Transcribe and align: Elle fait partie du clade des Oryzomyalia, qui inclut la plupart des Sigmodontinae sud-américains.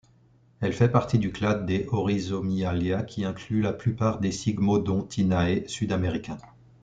Elle 0.61 0.73
fait 0.73 0.89
partie 0.89 1.19
du 1.19 1.31
clade 1.31 1.67
des 1.67 1.85
Oryzomyalia, 1.91 3.03
qui 3.03 3.23
inclut 3.23 3.61
la 3.61 3.71
plupart 3.71 4.19
des 4.19 4.31
Sigmodontinae 4.31 5.67
sud-américains. 5.67 6.39